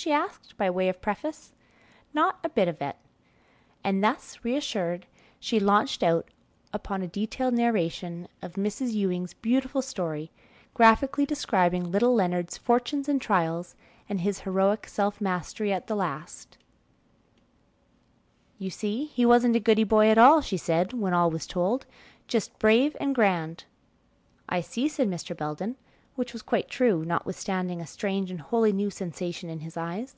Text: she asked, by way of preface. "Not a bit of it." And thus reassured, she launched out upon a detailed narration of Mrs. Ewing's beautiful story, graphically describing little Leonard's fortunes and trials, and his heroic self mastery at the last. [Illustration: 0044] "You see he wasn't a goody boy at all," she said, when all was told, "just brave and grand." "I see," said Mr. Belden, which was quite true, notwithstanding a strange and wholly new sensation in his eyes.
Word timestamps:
she 0.00 0.10
asked, 0.12 0.56
by 0.56 0.70
way 0.70 0.88
of 0.88 1.02
preface. 1.02 1.52
"Not 2.14 2.38
a 2.42 2.48
bit 2.48 2.68
of 2.68 2.80
it." 2.80 2.96
And 3.84 4.02
thus 4.02 4.38
reassured, 4.42 5.04
she 5.38 5.60
launched 5.60 6.02
out 6.02 6.30
upon 6.72 7.02
a 7.02 7.06
detailed 7.06 7.52
narration 7.52 8.26
of 8.40 8.54
Mrs. 8.54 8.94
Ewing's 8.94 9.34
beautiful 9.34 9.82
story, 9.82 10.30
graphically 10.72 11.26
describing 11.26 11.84
little 11.92 12.14
Leonard's 12.14 12.56
fortunes 12.56 13.10
and 13.10 13.20
trials, 13.20 13.74
and 14.08 14.22
his 14.22 14.40
heroic 14.40 14.86
self 14.86 15.20
mastery 15.20 15.70
at 15.70 15.86
the 15.86 15.94
last. 15.94 16.56
[Illustration: 18.58 18.60
0044] 18.60 18.64
"You 18.64 18.70
see 18.70 19.04
he 19.12 19.26
wasn't 19.26 19.56
a 19.56 19.60
goody 19.60 19.84
boy 19.84 20.08
at 20.08 20.16
all," 20.16 20.40
she 20.40 20.56
said, 20.56 20.94
when 20.94 21.12
all 21.12 21.30
was 21.30 21.46
told, 21.46 21.84
"just 22.26 22.58
brave 22.58 22.96
and 22.98 23.14
grand." 23.14 23.64
"I 24.48 24.62
see," 24.62 24.88
said 24.88 25.10
Mr. 25.10 25.36
Belden, 25.36 25.76
which 26.16 26.34
was 26.34 26.42
quite 26.42 26.68
true, 26.68 27.02
notwithstanding 27.02 27.80
a 27.80 27.86
strange 27.86 28.30
and 28.30 28.42
wholly 28.42 28.74
new 28.74 28.90
sensation 28.90 29.48
in 29.48 29.60
his 29.60 29.76
eyes. 29.76 30.16